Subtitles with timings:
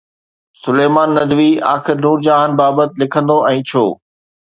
[0.63, 3.85] سليمان ندوي آخر نور جهان بابت لکندو ۽ ڇو؟